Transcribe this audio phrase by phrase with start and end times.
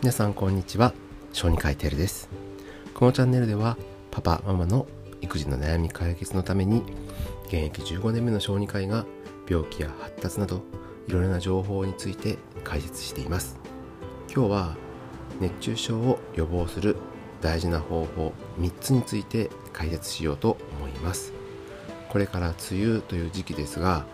[0.00, 0.94] 皆さんこんにちは。
[1.34, 2.30] 小児科医テルです。
[2.94, 3.76] このチャンネルでは
[4.10, 4.86] パパママの
[5.20, 6.82] 育児の悩み解決のために
[7.48, 9.04] 現役15年目の小児科医が
[9.46, 10.62] 病気や発達など
[11.06, 13.58] いろいろな情報について解説しています。
[14.34, 14.76] 今日は
[15.38, 16.96] 熱中症を予防する
[17.42, 21.39] 大事な方法3つについて解説しようと思います。
[22.10, 24.04] これから梅雨という時期ですが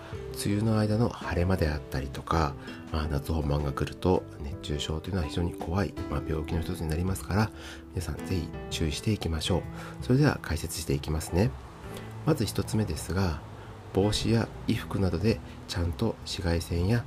[0.45, 2.55] 梅雨の間の晴れ間であったりとか、
[2.93, 7.51] まあ、夏本番が来ると熱中症というのは非常に怖い、まあ、病気の一つになりますから
[7.95, 9.63] 皆さんぜひ注意していきましょう。
[10.05, 11.51] それでは解説していきますね。
[12.27, 13.41] まず1つ目ですが
[13.95, 17.03] 帽子や衣服などでちゃんと紫外線や、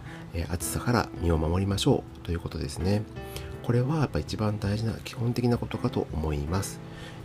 [0.49, 3.03] 暑さから身を守りましょうということですね。
[3.69, 6.79] これはやっぱ一番大事な基本的なことかと思います。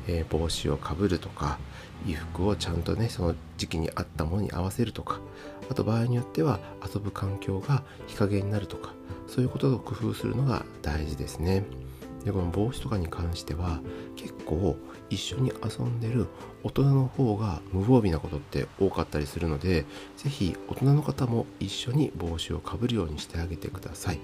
[0.06, 1.58] えー、帽子をかぶるとか
[2.04, 5.20] 衣服をちゃんとねその時期に合ったものに合わせるとか
[5.70, 8.92] あと場合によっては遊ぶ環境が日陰になるとか
[9.26, 11.64] そういうことを工夫するのが大事ですね。
[12.26, 13.80] でこの帽子とかに関しては
[14.14, 14.76] 結構
[15.08, 16.26] 一緒に遊んでる
[16.62, 19.86] 大人の方が無防備なことって多かったりするので
[20.18, 24.20] 是非大人の方も一緒に帽子をかぶるようにしてあげてください。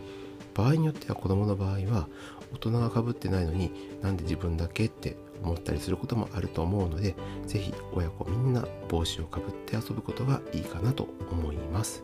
[0.54, 2.08] 場合によっては子供の場合は
[2.52, 3.70] 大人がかぶってないのに
[4.02, 7.14] なんで自分だけって思ったりすることもあると思うので
[7.46, 12.02] 是非親子みんな帽子をかぶって遊ぶことがいいかなと思います、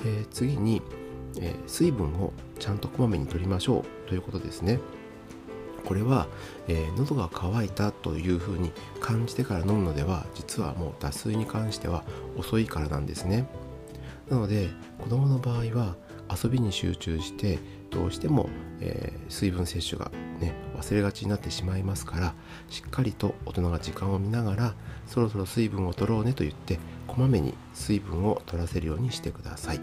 [0.00, 0.82] えー、次に、
[1.40, 4.80] えー、水分をちゃんとこまめにとりましょうということですね。
[5.84, 6.28] これは、
[6.66, 12.04] えー、喉が渇いたというふうに感じてから飲むのでは実はもう脱水に関しては
[12.38, 13.46] 遅いからなんですね。
[14.30, 15.96] なので子供の場合は
[16.30, 17.58] 遊びに集中して
[17.90, 18.48] どうしても、
[18.80, 22.34] えー、水分摂取がね忘れがちになってしまいますから
[22.68, 24.74] しっかりと大人が時間を見ながら
[25.06, 29.80] そろそろ水分を取ろうねと言ってこまめに水分を取らせるようにしてください。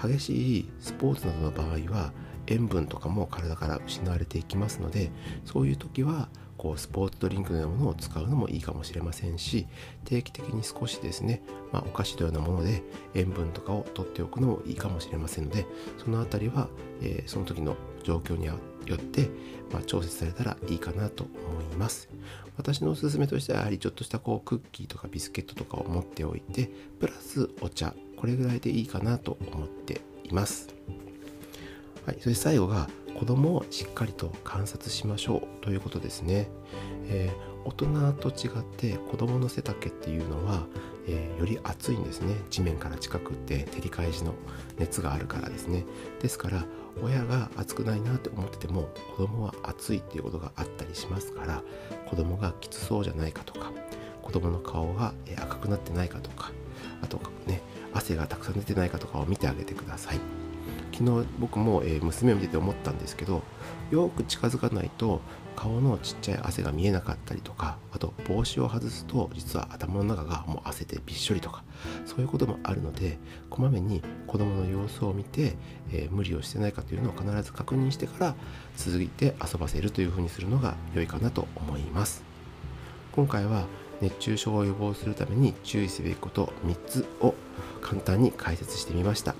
[0.00, 2.12] 激しいスポーツなどの場合は
[2.46, 5.10] 塩分とかも体から失われていきますので
[5.44, 6.28] そういう時は
[6.58, 9.66] こうスポーツドリンクのようなものを使うのもいいかもしれませんし
[10.04, 11.40] 定期的に少しですね、
[11.72, 12.82] まあ、お菓子のようなもので
[13.14, 15.64] 塩分とかを取っておくのもいいかもしれませんので
[16.04, 16.68] その辺りは、
[17.00, 18.54] えー、その時の状況によ
[18.92, 19.30] って、
[19.72, 22.08] まあ、調節されたらいいかなと思います。
[22.56, 26.68] 私のおすすめとしてはやはりちょっとしたこうクッキーとかビスケットとかを持っておいて
[26.98, 30.68] プラスお茶これぐらいでいいかなと思っています。
[32.04, 36.48] はい、そして最後が子供をしっかりと観察しましょうということですね、
[37.08, 40.66] えー、大人と違って子供の背丈っていうのは、
[41.08, 42.36] えー、より暑いんですね。
[42.48, 44.34] 地面から近くって照り返しの
[44.78, 45.84] 熱があるからですね。
[46.20, 46.64] ですから
[47.02, 51.62] 親が暑くないなって思ってても子供は暑いっていうことがあったりしますから
[52.06, 53.72] 子供がきつそうじゃないかとか
[54.22, 56.52] 子供の顔が赤くなってないかとか
[57.02, 57.62] あとね
[57.92, 60.47] 汗がたくさん出てないかとかを見てあげてください。
[60.92, 63.42] 昨日僕も、え、娘を見てて思ったんですけど
[63.90, 65.20] よく近づかないと
[65.56, 71.64] 顔のちっちゃい汗が見えなかったりとかあと帽子を外すと実は頭の中がもう汗でびっしょりとか
[72.06, 73.18] そういうこともあるので
[73.50, 75.56] こまめに子供の様子を見て、
[75.90, 78.34] えー、無理をしてないかというのを必ず確認してから
[78.76, 82.22] 続いて遊ばせるというふうにするのが良いかなと思います。
[83.12, 83.66] 今回は
[84.00, 87.34] 熱中症を予防するために注意すべきこと3つを
[87.80, 89.34] 簡単に解説してみました。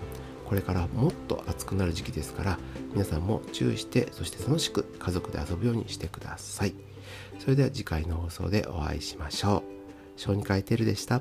[0.49, 2.59] これからもっと暑くなる時期ですから
[2.93, 6.75] 皆さんも注意してそして楽しく家族で遊ぶようにしてください。
[7.39, 9.63] それでは次回の放送でお会いしましょう。
[10.17, 11.21] 小児科医テルでした。